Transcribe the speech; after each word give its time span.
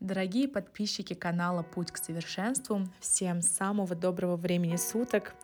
Дорогие 0.00 0.46
подписчики 0.46 1.14
канала 1.14 1.62
«Путь 1.62 1.90
к 1.90 1.96
совершенству», 1.96 2.86
всем 3.00 3.40
самого 3.40 3.94
доброго 3.94 4.36
времени 4.36 4.76
суток. 4.76 5.34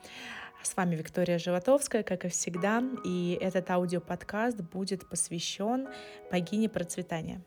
С 0.62 0.76
вами 0.76 0.94
Виктория 0.94 1.38
Животовская, 1.38 2.02
как 2.02 2.26
и 2.26 2.28
всегда, 2.28 2.84
и 3.02 3.38
этот 3.40 3.70
аудиоподкаст 3.70 4.60
будет 4.60 5.08
посвящен 5.08 5.88
богине 6.30 6.68
процветания. 6.68 7.40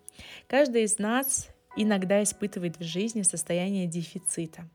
Каждый 0.48 0.84
из 0.84 0.98
нас 0.98 1.50
иногда 1.78 2.24
испытывает 2.24 2.80
в 2.80 2.84
жизни 2.84 3.22
состояние 3.22 3.86
дефицита. 3.86 4.68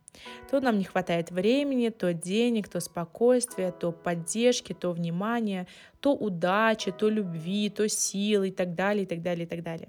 То 0.53 0.61
нам 0.61 0.79
не 0.79 0.85
хватает 0.85 1.33
времени, 1.33 1.89
то 1.89 2.15
денег, 2.15 2.69
то 2.69 2.79
спокойствия, 2.79 3.73
то 3.73 3.91
поддержки, 3.91 4.73
то 4.73 4.93
внимания, 4.93 5.67
то 5.99 6.15
удачи, 6.15 6.93
то 6.93 7.09
любви, 7.09 7.71
то 7.71 7.89
силы 7.89 8.49
и 8.49 8.53
так 8.53 8.77
далее, 8.77 9.03
и 9.03 9.07
так 9.07 9.21
далее, 9.21 9.47
и 9.47 9.49
так 9.49 9.65
далее. 9.65 9.89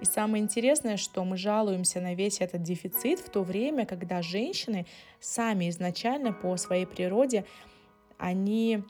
И 0.00 0.04
самое 0.04 0.42
интересное, 0.42 0.96
что 0.96 1.24
мы 1.24 1.36
жалуемся 1.36 2.00
на 2.00 2.14
весь 2.14 2.40
этот 2.40 2.62
дефицит 2.62 3.20
в 3.20 3.28
то 3.28 3.42
время, 3.42 3.84
когда 3.84 4.22
женщины 4.22 4.86
сами 5.20 5.68
изначально 5.68 6.32
по 6.32 6.56
своей 6.56 6.86
природе, 6.86 7.44
они 8.16 8.82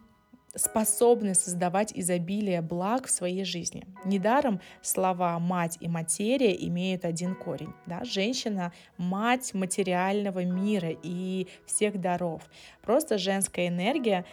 способны 0.55 1.35
создавать 1.35 1.93
изобилие 1.95 2.61
благ 2.61 3.07
в 3.07 3.11
своей 3.11 3.45
жизни. 3.45 3.87
Недаром 4.05 4.61
слова 4.83 5.38
«мать» 5.38 5.79
и 5.80 5.88
«материя» 5.88 6.55
имеют 6.66 7.05
один 7.05 7.35
корень. 7.35 7.73
Да? 7.87 8.05
Женщина— 8.05 8.73
мать 8.97 9.55
материального 9.55 10.45
мира 10.45 10.91
и 10.91 11.47
всех 11.66 12.01
даров. 12.01 12.43
Просто 12.83 13.19
женская 13.19 13.69
энергия 13.69 14.24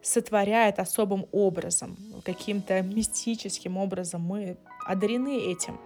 сотворяет 0.00 0.78
особым 0.78 1.26
образом, 1.32 1.98
каким-то 2.24 2.80
мистическим 2.82 3.76
образом. 3.76 4.22
Мы 4.22 4.56
одарены 4.86 5.38
этим 5.38 5.78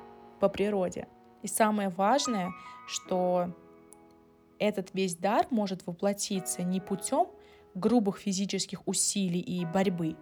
по 0.43 0.49
природе. 0.49 1.07
И 1.43 1.47
самое 1.47 1.89
важное, 1.89 2.51
что 2.89 3.55
этот 4.59 4.93
весь 4.93 5.15
дар 5.15 5.47
может 5.51 5.87
воплотиться 5.87 6.65
не 6.65 6.81
путем 6.81 7.29
грубых 7.77 8.19
физических 8.19 8.83
усилий 8.89 9.39
и 9.39 9.65
борьбы, 9.65 10.17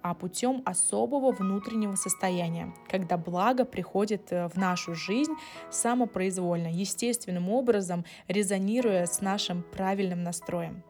а 0.00 0.14
путем 0.14 0.62
особого 0.64 1.30
внутреннего 1.30 1.94
состояния, 1.94 2.72
когда 2.88 3.18
благо 3.18 3.66
приходит 3.66 4.32
э, 4.32 4.48
в 4.48 4.56
нашу 4.56 4.94
жизнь 4.94 5.34
самопроизвольно, 5.70 6.68
естественным 6.68 7.50
образом, 7.50 8.06
резонируя 8.28 9.04
с 9.04 9.20
нашим 9.20 9.62
правильным 9.62 10.22
настроем. 10.22 10.84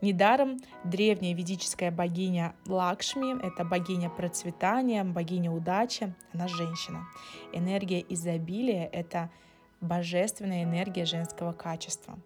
Недаром 0.00 0.58
древняя 0.84 1.34
ведическая 1.34 1.90
богиня 1.90 2.54
Лакшми— 2.66 3.40
это 3.42 3.64
богиня 3.64 4.10
процветания, 4.10 5.04
богиня 5.04 5.50
удачи, 5.50 6.14
она 6.32 6.48
женщина. 6.48 7.06
Энергия 7.52 8.04
изобилия— 8.08 8.88
это 8.92 9.30
божественная 9.80 10.64
энергия 10.64 11.04
женского 11.04 11.52
качества. 11.52 12.18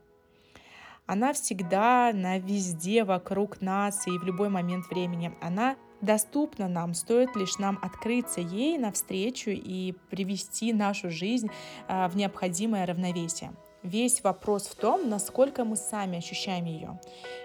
Она 1.07 1.35
всегда 1.35 2.13
на 2.15 2.39
везде 2.39 3.05
вокруг 3.05 3.61
нас 3.61 4.07
и 4.07 4.19
в 4.19 4.25
любой 4.25 4.49
момент 4.49 4.89
времени. 4.89 5.35
Она 5.43 5.77
доступна 6.01 6.69
нам, 6.69 6.95
стоит 6.95 7.37
лишь 7.37 7.59
нам 7.59 7.79
открыться 7.83 8.41
ей 8.41 8.79
навстречу 8.79 9.51
и 9.51 9.95
привести 10.11 10.73
нашу 10.73 11.11
жизнь 11.11 11.51
а, 11.89 12.09
в 12.09 12.17
необходимое 12.17 12.87
равновесие. 12.87 13.53
Весь 13.85 14.25
вопрос 14.25 14.67
в 14.67 14.77
том, 14.77 15.11
насколько 15.11 15.63
мы 15.63 15.77
сами 15.77 16.17
ощущаем 16.17 16.65
ее 16.65 16.99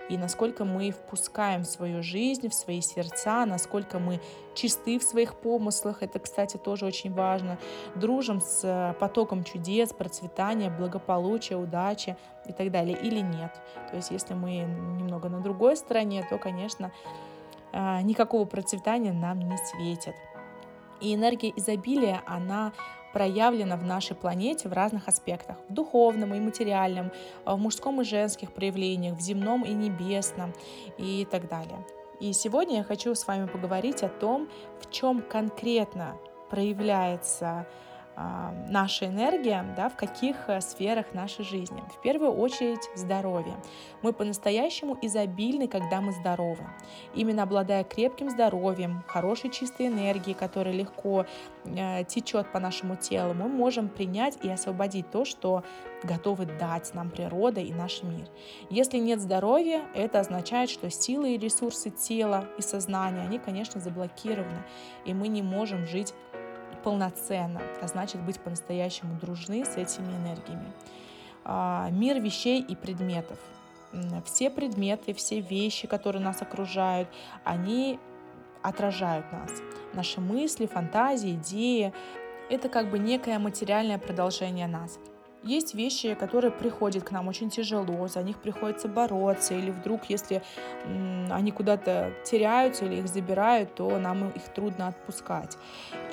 и 0.09 0.17
насколько 0.17 0.63
мы 0.63 0.91
впускаем 0.91 1.63
в 1.63 1.67
свою 1.67 2.01
жизнь, 2.01 2.47
в 2.47 2.53
свои 2.53 2.79
сердца, 2.79 3.45
насколько 3.45 3.99
мы 3.99 4.21
чисты 4.55 4.99
в 4.99 5.03
своих 5.03 5.35
помыслах. 5.35 6.01
Это, 6.01 6.17
кстати, 6.19 6.55
тоже 6.55 6.85
очень 6.85 7.13
важно. 7.13 7.59
Дружим 7.95 8.39
с 8.39 8.61
э, 8.63 8.93
потоком 9.01 9.43
чудес, 9.43 9.91
процветания, 9.91 10.69
благополучия, 10.69 11.57
удачи 11.57 12.15
и 12.47 12.53
так 12.53 12.71
далее 12.71 12.97
или 12.97 13.19
нет. 13.19 13.59
То 13.89 13.97
есть, 13.97 14.11
если 14.11 14.33
мы 14.33 14.59
немного 14.59 15.27
на 15.27 15.41
другой 15.41 15.75
стороне, 15.75 16.25
то, 16.29 16.37
конечно, 16.37 16.93
э, 17.73 18.01
никакого 18.03 18.45
процветания 18.45 19.11
нам 19.11 19.39
не 19.39 19.57
светит. 19.57 20.15
И 21.01 21.13
энергия 21.13 21.51
изобилия, 21.55 22.23
она 22.25 22.71
проявлена 23.13 23.75
в 23.77 23.83
нашей 23.83 24.15
планете 24.15 24.69
в 24.69 24.73
разных 24.73 25.07
аспектах. 25.07 25.57
В 25.67 25.73
духовном 25.73 26.33
и 26.33 26.39
материальном, 26.39 27.11
в 27.45 27.55
мужском 27.57 28.01
и 28.01 28.03
женских 28.03 28.51
проявлениях, 28.51 29.17
в 29.17 29.21
земном 29.21 29.63
и 29.63 29.73
небесном 29.73 30.53
и 30.97 31.27
так 31.29 31.47
далее. 31.47 31.85
И 32.19 32.33
сегодня 32.33 32.77
я 32.77 32.83
хочу 32.83 33.15
с 33.15 33.25
вами 33.27 33.47
поговорить 33.47 34.03
о 34.03 34.09
том, 34.09 34.49
в 34.81 34.91
чем 34.91 35.21
конкретно 35.21 36.17
проявляется 36.49 37.65
наша 38.67 39.05
энергия, 39.05 39.65
да, 39.75 39.89
в 39.89 39.95
каких 39.95 40.35
э, 40.47 40.61
сферах 40.61 41.13
нашей 41.13 41.45
жизни. 41.45 41.81
В 41.97 42.01
первую 42.01 42.31
очередь 42.31 42.89
здоровье. 42.95 43.55
Мы 44.01 44.13
по-настоящему 44.13 44.97
изобильны, 45.01 45.67
когда 45.67 46.01
мы 46.01 46.11
здоровы. 46.11 46.67
Именно 47.15 47.43
обладая 47.43 47.83
крепким 47.83 48.29
здоровьем, 48.29 49.03
хорошей 49.07 49.49
чистой 49.49 49.87
энергией, 49.87 50.35
которая 50.35 50.73
легко 50.73 51.25
э, 51.65 52.03
течет 52.05 52.51
по 52.51 52.59
нашему 52.59 52.95
телу, 52.95 53.33
мы 53.33 53.47
можем 53.47 53.89
принять 53.89 54.37
и 54.43 54.49
освободить 54.49 55.09
то, 55.09 55.25
что 55.25 55.63
готовы 56.03 56.45
дать 56.45 56.93
нам 56.93 57.09
природа 57.09 57.61
и 57.61 57.73
наш 57.73 58.03
мир. 58.03 58.27
Если 58.69 58.97
нет 58.97 59.19
здоровья, 59.19 59.81
это 59.93 60.19
означает, 60.19 60.69
что 60.69 60.89
силы 60.89 61.35
и 61.35 61.37
ресурсы 61.37 61.89
тела 61.89 62.45
и 62.57 62.61
сознания, 62.61 63.21
они, 63.21 63.39
конечно, 63.39 63.81
заблокированы, 63.81 64.63
и 65.05 65.13
мы 65.13 65.27
не 65.27 65.41
можем 65.41 65.87
жить 65.87 66.13
полноценно, 66.83 67.61
а 67.81 67.87
значит 67.87 68.21
быть 68.21 68.39
по-настоящему 68.39 69.19
дружны 69.19 69.65
с 69.65 69.77
этими 69.77 70.11
энергиями. 70.11 70.71
А, 71.45 71.89
мир 71.91 72.19
вещей 72.19 72.61
и 72.61 72.75
предметов. 72.75 73.39
Все 74.25 74.49
предметы, 74.49 75.13
все 75.13 75.39
вещи, 75.39 75.87
которые 75.87 76.23
нас 76.23 76.41
окружают, 76.41 77.09
они 77.43 77.99
отражают 78.61 79.31
нас. 79.31 79.51
Наши 79.93 80.21
мысли, 80.21 80.67
фантазии, 80.67 81.33
идеи— 81.33 81.91
это 82.49 82.69
как 82.69 82.91
бы 82.91 82.99
некое 82.99 83.39
материальное 83.39 83.97
продолжение 83.97 84.67
нас. 84.67 84.99
Есть 85.43 85.73
вещи, 85.73 86.15
которые 86.15 86.51
приходят 86.51 87.03
к 87.03 87.11
нам 87.11 87.29
очень 87.29 87.49
тяжело, 87.49 88.07
за 88.07 88.21
них 88.23 88.37
приходится 88.37 88.89
бороться, 88.89 89.53
или 89.53 89.71
вдруг, 89.71 90.05
если 90.09 90.41
они 91.29 91.51
куда-то 91.51 92.11
теряются 92.25 92.85
или 92.85 92.95
их 92.95 93.07
забирают, 93.07 93.73
то 93.75 93.97
нам 93.97 94.29
их 94.29 94.43
трудно 94.53 94.87
отпускать. 94.87 95.57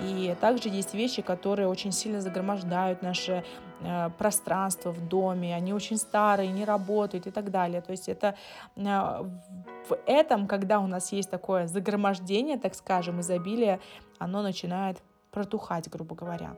И 0.01 0.37
также 0.41 0.69
есть 0.69 0.95
вещи, 0.95 1.23
которые 1.23 1.67
очень 1.67 1.91
сильно 1.91 2.21
загромождают 2.21 3.03
наше 3.03 3.45
э, 3.81 4.11
пространство 4.17 4.93
в 4.93 5.09
доме, 5.09 5.57
они 5.57 5.73
очень 5.73 5.97
старые, 5.97 6.53
не 6.53 6.65
работают 6.65 7.27
и 7.27 7.31
так 7.33 7.51
далее. 7.51 7.81
То 7.81 7.91
есть 7.91 8.09
это 8.09 8.37
э, 8.77 8.81
в 8.81 9.99
этом, 10.07 10.47
когда 10.47 10.79
у 10.79 10.87
нас 10.87 11.13
есть 11.13 11.31
такое 11.31 11.67
загромождение, 11.67 12.59
так 12.59 12.75
скажем, 12.75 13.21
изобилие, 13.21 13.81
оно 14.19 14.43
начинает 14.43 14.99
протухать, 15.33 15.89
грубо 15.91 16.15
говоря. 16.15 16.57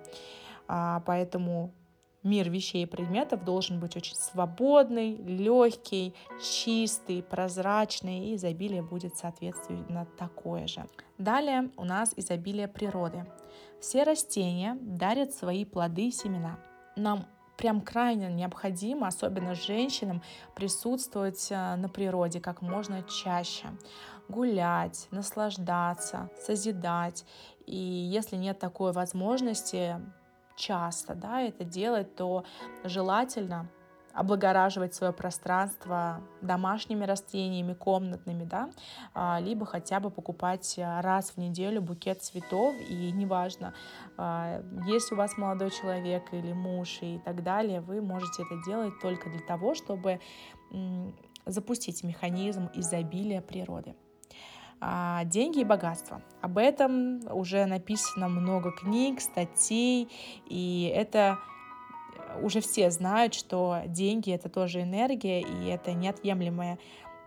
А, 0.69 1.03
поэтому 1.07 1.73
Мир 2.25 2.51
вещей 2.51 2.83
и 2.83 2.87
предметов 2.87 3.45
должен 3.45 3.79
быть 3.79 3.97
очень 3.97 4.17
свободный, 4.17 5.17
легкий, 5.17 6.15
чистый, 6.43 7.23
прозрачный, 7.23 8.31
и 8.31 8.35
изобилие 8.35 8.83
будет 8.83 9.17
соответственно 9.17 10.07
такое 10.19 10.67
же. 10.67 10.85
Далее 11.17 11.71
у 11.77 11.85
нас 11.85 12.13
изобилие 12.17 12.67
природы. 12.67 13.25
Все 13.81 14.03
растения 14.03 14.77
дарят 14.81 15.33
свои 15.33 15.65
плоды 15.65 16.09
и 16.09 16.13
семена. 16.13 16.59
Нам 16.97 17.27
прям 17.57 17.81
крайне 17.81 18.33
необходимо, 18.33 19.09
особенно 19.09 19.55
женщинам, 19.55 20.23
присутствовать 20.55 21.49
э, 21.51 21.77
на 21.77 21.89
природе 21.89 22.41
как 22.41 22.63
можно 22.63 23.03
чаще, 23.03 23.67
гулять, 24.29 25.09
наслаждаться, 25.11 26.31
созидать. 26.41 27.25
И 27.67 27.77
если 27.77 28.37
нет 28.37 28.59
такой 28.59 28.93
возможности, 28.93 29.97
часто 30.59 31.15
да, 31.15 31.41
это 31.41 31.65
делать, 31.65 32.15
то 32.15 32.45
желательно 32.85 33.69
облагораживать 34.13 34.95
свое 34.95 35.13
пространство 35.13 36.21
домашними 36.41 37.05
растениями, 37.05 37.73
комнатными, 37.73 38.45
да, 38.45 38.71
а, 39.15 39.39
либо 39.39 39.65
хотя 39.65 40.01
бы 40.01 40.11
покупать 40.11 40.75
раз 40.77 41.31
в 41.31 41.37
неделю 41.37 41.81
букет 41.83 42.21
цветов, 42.21 42.75
и 42.91 43.13
неважно, 43.13 43.75
а, 44.17 44.61
есть 44.87 45.13
у 45.13 45.17
вас 45.17 45.39
молодой 45.39 45.71
человек 45.71 46.33
или 46.33 46.53
муж 46.53 46.99
и 47.01 47.21
так 47.25 47.45
далее, 47.45 47.81
вы 47.81 48.01
можете 48.01 48.43
это 48.43 48.61
делать 48.67 48.99
только 49.01 49.31
для 49.31 49.41
того, 49.47 49.75
чтобы 49.75 50.21
запустить 51.47 52.03
механизм 52.03 52.69
изобилия 52.75 53.41
природы. 53.41 53.95
А, 54.81 55.25
деньги 55.25 55.61
и 55.61 55.65
богатство. 55.65 56.23
Об 56.41 56.59
этом 56.59 57.21
уже 57.31 57.65
написано 57.67 58.29
много 58.29 58.71
книг, 58.71 59.21
статей, 59.21 60.09
и 60.47 60.93
это 60.95 61.39
уже 62.43 62.61
все 62.61 62.91
знают, 62.91 63.35
что 63.35 63.83
деньги 63.87 64.33
это 64.33 64.49
тоже 64.49 64.83
энергия, 64.83 65.41
и 65.41 65.67
это 65.67 65.93
неотъемлемая 65.93 66.79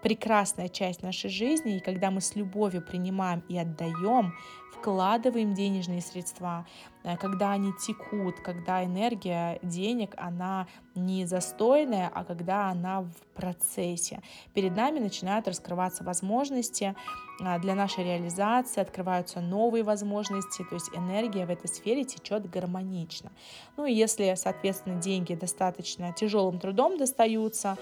прекрасная 0.02 0.70
часть 0.70 1.04
нашей 1.04 1.30
жизни, 1.30 1.78
и 1.78 1.80
когда 1.80 2.12
мы 2.12 2.22
с 2.22 2.36
любовью 2.36 2.82
принимаем 2.82 3.44
и 3.50 3.58
отдаем, 3.58 4.34
вкладываем 4.82 5.54
денежные 5.54 6.02
средства, 6.02 6.66
э, 7.04 7.16
когда 7.18 7.52
они 7.52 7.72
текут, 7.86 8.40
когда 8.40 8.84
энергия 8.84 9.60
денег, 9.62 10.16
она 10.18 10.68
не 10.96 11.26
застойная, 11.26 12.10
а 12.14 12.24
когда 12.24 12.70
она 12.70 13.02
в 13.02 13.14
процессе. 13.36 14.22
Перед 14.56 14.76
нами 14.76 15.00
начинают 15.00 15.48
раскрываться 15.48 16.04
возможности 16.04 16.96
э, 17.40 17.60
для 17.60 17.76
нашей 17.76 18.04
реализации, 18.04 18.82
открываются 18.82 19.40
новые 19.40 19.84
возможности, 19.84 20.66
то 20.68 20.76
есть 20.76 20.90
энергия 20.96 21.46
в 21.46 21.52
этой 21.52 21.68
сфере 21.68 22.04
течет 22.04 22.50
гармонично. 22.50 23.32
Ну 23.78 23.86
и 23.86 23.94
если, 23.94 24.34
соответственно, 24.36 25.00
деньги 25.00 25.36
достаточно 25.36 26.12
тяжелым 26.12 26.60
трудом 26.60 26.98
достаются, 26.98 27.78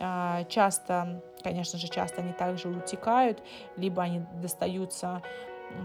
э, 0.00 0.44
часто, 0.48 1.22
конечно 1.42 1.78
же, 1.78 1.88
часто 1.88 2.22
они 2.22 2.32
также 2.32 2.68
утекают, 2.68 3.42
либо 3.76 4.02
они 4.02 4.22
достаются 4.34 5.22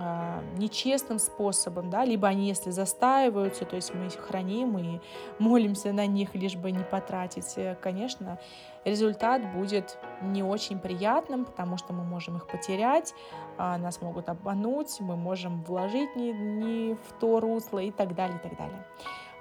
а, 0.02 0.42
нечестным 0.58 1.20
способом, 1.20 1.90
да, 1.90 2.04
либо 2.06 2.28
они, 2.28 2.48
если 2.48 2.72
застаиваются, 2.72 3.66
то 3.66 3.76
есть 3.76 3.94
мы 3.94 4.08
их 4.08 4.18
храним 4.18 4.78
и 4.78 5.00
молимся 5.40 5.94
на 5.94 6.06
них, 6.08 6.34
лишь 6.36 6.56
бы 6.56 6.72
не 6.72 6.84
потратить, 6.84 7.54
э, 7.58 7.76
конечно, 7.80 8.40
результат 8.84 9.54
будет 9.54 9.98
не 10.22 10.44
очень 10.44 10.80
приятным, 10.80 11.46
потому 11.46 11.78
что 11.78 11.94
мы 11.94 12.04
можем 12.04 12.38
их 12.38 12.48
потерять, 12.48 13.14
а, 13.58 13.78
нас 13.78 14.02
могут 14.02 14.28
обмануть, 14.28 15.00
мы 15.00 15.16
можем 15.16 15.64
вложить 15.64 16.16
не, 16.16 16.34
не 16.34 16.96
в 16.96 17.20
то 17.20 17.40
русло 17.40 17.80
и 17.80 17.92
так 17.92 18.16
далее, 18.16 18.38
и 18.38 18.50
так 18.50 18.58
далее. 18.58 18.86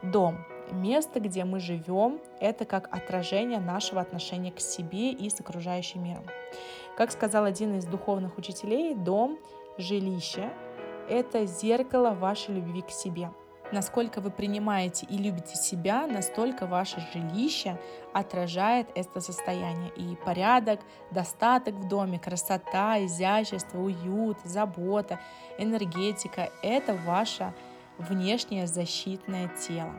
Дом. 0.03 0.37
Место, 0.73 1.21
где 1.21 1.45
мы 1.45 1.61
живем, 1.61 2.21
это 2.41 2.65
как 2.65 2.95
отражение 2.95 3.61
нашего 3.61 4.01
отношения 4.01 4.51
к 4.51 4.61
себе 4.61 5.11
и 5.11 5.29
с 5.29 5.41
окружающим 5.41 6.03
миром. 6.05 6.25
Как 6.97 7.11
сказал 7.11 7.45
один 7.45 7.77
из 7.79 7.85
духовных 7.85 8.39
учителей, 8.39 8.95
дом 8.95 9.39
жилище– 9.79 10.51
это 11.09 11.45
зеркало 11.47 12.11
вашей 12.11 12.55
любви 12.55 12.83
к 12.83 12.91
себе. 12.91 13.31
Насколько 13.73 14.21
вы 14.21 14.31
принимаете 14.31 15.07
и 15.07 15.17
любите 15.17 15.57
себя, 15.57 16.07
настолько 16.07 16.67
ваше 16.67 17.05
жилище 17.13 17.79
отражает 18.13 18.87
это 18.95 19.21
состояние. 19.21 19.91
И 19.97 20.17
порядок, 20.25 20.81
достаток 21.11 21.75
в 21.75 21.89
доме, 21.89 22.19
красота, 22.19 23.05
изящество, 23.05 23.81
уют, 23.81 24.39
забота, 24.45 25.19
энергетика– 25.59 26.51
это 26.63 26.95
ваше 26.95 27.53
внешнее 27.99 28.67
защитное 28.67 29.49
тело. 29.49 29.95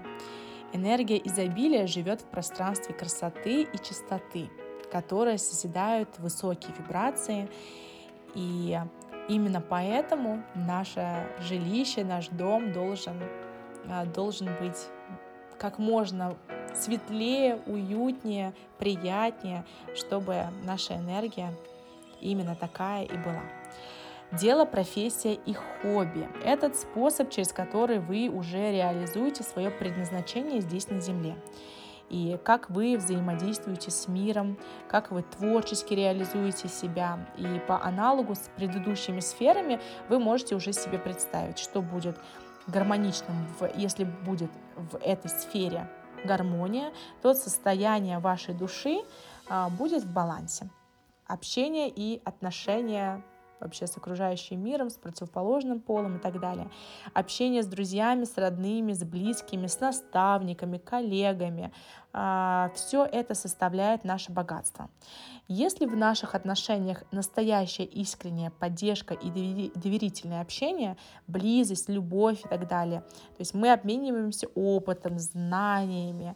Энергия 0.76 1.18
изобилия 1.24 1.88
живет 1.88 2.22
в 2.22 2.26
пространстве 2.26 2.94
красоты 2.94 3.64
и 3.64 3.78
чистоты, 3.78 4.50
которые 4.92 5.38
созидают 5.38 6.10
высокие 6.20 6.74
вибрации. 6.78 7.50
И 8.34 8.78
Именно 9.28 9.60
поэтому 9.60 10.44
наше 10.54 11.28
жилище, 11.40 12.04
наш 12.04 12.28
дом 12.28 12.72
должен, 12.72 13.20
а, 13.90 14.06
должен 14.06 14.48
быть 14.60 14.88
как 15.58 15.80
можно 15.80 16.36
светлее, 16.76 17.60
уютнее, 17.66 18.54
приятнее, 18.78 19.66
чтобы 19.96 20.46
наша 20.64 20.96
энергия 20.96 21.52
именно 22.22 22.56
такая 22.56 23.04
и 23.04 23.18
была. 23.18 23.42
Дело, 24.40 24.66
профессия 24.66 25.34
и 25.34 25.54
хобби– 25.54 26.28
этот 26.44 26.76
способ, 26.76 27.30
через 27.30 27.54
который 27.54 28.00
вы 28.00 28.28
уже 28.28 28.72
реализуете 28.72 29.44
свое 29.44 29.70
предназначение 29.70 30.62
здесь 30.62 30.90
на 30.90 31.00
Земле 31.00 31.38
и 32.10 32.38
как 32.44 32.70
вы 32.70 32.98
взаимодействуете 32.98 33.92
с 33.92 34.08
миром, 34.08 34.58
как 34.88 35.12
вы 35.12 35.24
творчески 35.24 35.94
реализуете 35.94 36.68
себя. 36.68 37.28
И 37.38 37.60
по 37.68 37.82
аналогу 37.82 38.36
с 38.36 38.50
предыдущими 38.56 39.22
сферами 39.22 39.80
вы 40.10 40.20
можете 40.20 40.56
уже 40.56 40.74
себе 40.74 41.00
представить, 41.00 41.58
что 41.58 41.82
будет 41.82 42.20
гармоничным, 42.68 43.48
в, 43.60 43.70
если 43.76 44.04
будет 44.04 44.52
в 44.76 44.98
этой 44.98 45.30
сфере 45.30 45.90
гармония, 46.24 46.92
то 47.22 47.34
состояние 47.34 48.20
вашей 48.20 48.54
души 48.54 49.00
а, 49.48 49.70
будет 49.70 50.04
в 50.04 50.12
балансе. 50.12 50.70
Общение 51.28 51.90
и 51.90 52.22
отношения 52.24 53.24
вообще 53.60 53.88
с 53.88 53.98
окружающим 53.98 54.64
миром, 54.64 54.90
с 54.90 54.96
противоположным 54.96 55.80
полом 55.80 56.18
и 56.18 56.20
так 56.20 56.40
далее. 56.40 56.70
Общение 57.14 57.64
с 57.64 57.68
друзьями, 57.68 58.26
с 58.26 58.38
родными, 58.38 58.94
с 58.94 59.04
близкими, 59.04 59.68
с 59.68 59.80
наставниками, 59.80 60.78
коллегами. 60.78 61.72
А, 62.14 62.72
Все 62.76 63.06
это 63.06 63.36
составляет 63.36 64.04
наше 64.04 64.32
богатство. 64.32 64.90
Если 65.48 65.86
в 65.86 65.96
наших 65.96 66.34
отношениях 66.34 67.04
настоящая 67.12 67.86
искренняя 67.86 68.50
поддержка 68.50 69.14
и 69.14 69.30
доверительное 69.76 70.42
общение, 70.42 70.98
близость, 71.28 71.90
любовь 71.90 72.44
и 72.44 72.48
так 72.48 72.68
далее, 72.68 73.02
то 73.02 73.40
есть 73.40 73.54
мы 73.54 73.72
обмениваемся 73.72 74.48
опытом, 74.56 75.20
знаниями, 75.20 76.36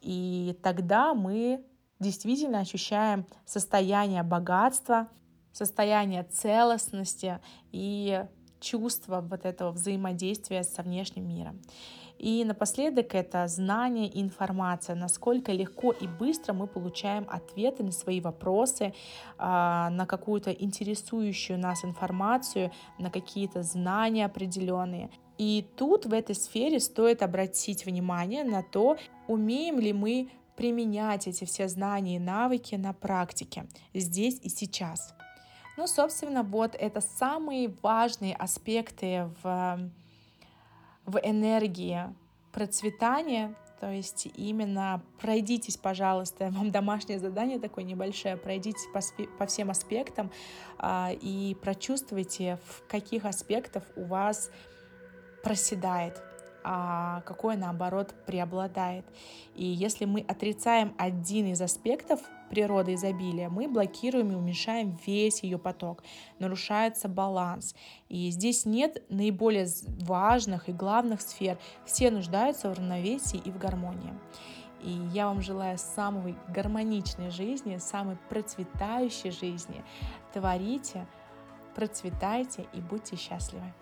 и 0.00 0.58
тогда 0.62 1.14
мы 1.14 1.64
действительно 2.00 2.60
ощущаем 2.60 3.26
состояние 3.44 4.22
богатства, 4.22 5.08
состояние 5.58 6.22
целостности 6.22 7.40
и 7.72 8.24
чувство 8.60 9.20
вот 9.20 9.44
этого 9.44 9.72
взаимодействия 9.72 10.62
со 10.62 10.82
внешним 10.82 11.28
миром. 11.28 11.60
И 12.18 12.44
напоследок 12.44 13.14
это 13.14 13.46
знание 13.46 14.08
и 14.08 14.20
информация, 14.20 14.96
насколько 14.96 15.52
легко 15.52 15.92
и 15.92 16.08
быстро 16.08 16.52
мы 16.52 16.66
получаем 16.66 17.26
ответы 17.28 17.84
на 17.84 17.92
свои 17.92 18.20
вопросы, 18.20 18.92
а, 19.38 19.88
на 19.90 20.04
какую-то 20.04 20.50
интересующую 20.50 21.60
нас 21.60 21.84
информацию, 21.84 22.72
на 22.98 23.10
какие-то 23.10 23.62
знания 23.62 24.26
определенные. 24.26 25.10
И 25.38 25.64
тут 25.76 26.06
в 26.06 26.12
этой 26.12 26.34
сфере 26.34 26.80
стоит 26.80 27.22
обратить 27.22 27.86
внимание 27.86 28.42
на 28.42 28.64
то, 28.64 28.96
умеем 29.28 29.78
ли 29.78 29.92
мы 29.92 30.28
применять 30.56 31.28
эти 31.28 31.44
все 31.44 31.68
знания 31.68 32.16
и 32.16 32.18
навыки 32.18 32.74
на 32.74 32.92
практике 32.92 33.68
здесь 33.94 34.40
и 34.42 34.48
сейчас. 34.48 35.14
Ну, 35.78 35.86
собственно, 35.86 36.42
вот 36.42 36.74
это 36.74 37.00
самые 37.00 37.72
важные 37.84 38.34
аспекты 38.34 39.30
в, 39.44 39.78
в 41.06 41.20
энергии 41.22 42.12
процветания, 42.50 43.54
то 43.78 43.88
есть 43.88 44.26
именно 44.34 45.00
пройдитесь, 45.20 45.76
пожалуйста, 45.76 46.50
вам 46.50 46.72
домашнее 46.72 47.20
задание 47.20 47.60
такое 47.60 47.84
небольшое, 47.84 48.36
пройдитесь 48.36 48.88
по, 48.92 49.00
по 49.38 49.46
всем 49.46 49.70
аспектам 49.70 50.32
а, 50.78 51.12
и 51.12 51.54
прочувствуйте, 51.62 52.58
в 52.66 52.84
каких 52.88 53.24
аспектах 53.24 53.84
у 53.94 54.02
вас 54.02 54.50
проседает 55.44 56.20
а 56.64 57.22
какое 57.22 57.56
наоборот 57.56 58.14
преобладает. 58.26 59.04
И 59.54 59.64
если 59.64 60.04
мы 60.04 60.20
отрицаем 60.20 60.94
один 60.98 61.46
из 61.46 61.60
аспектов 61.60 62.20
природы 62.50 62.94
изобилия, 62.94 63.48
мы 63.48 63.68
блокируем 63.68 64.32
и 64.32 64.34
уменьшаем 64.34 64.98
весь 65.06 65.42
ее 65.42 65.58
поток, 65.58 66.02
нарушается 66.38 67.08
баланс. 67.08 67.74
И 68.08 68.30
здесь 68.30 68.64
нет 68.64 69.02
наиболее 69.08 69.66
важных 70.00 70.68
и 70.68 70.72
главных 70.72 71.20
сфер, 71.20 71.58
все 71.84 72.10
нуждаются 72.10 72.70
в 72.70 72.74
равновесии 72.74 73.40
и 73.44 73.50
в 73.50 73.58
гармонии. 73.58 74.14
И 74.82 74.90
я 75.12 75.26
вам 75.26 75.42
желаю 75.42 75.76
самой 75.76 76.36
гармоничной 76.48 77.30
жизни, 77.30 77.78
самой 77.78 78.16
процветающей 78.28 79.30
жизни. 79.30 79.84
Творите, 80.32 81.06
процветайте 81.74 82.66
и 82.72 82.80
будьте 82.80 83.16
счастливы. 83.16 83.72